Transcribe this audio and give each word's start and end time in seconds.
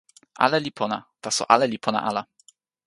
ale 0.43 0.57
li 0.65 0.71
pona.taso 0.79 1.43
ale 1.53 1.65
li 1.71 1.77
pona 1.85 1.99
ala! 2.09 2.23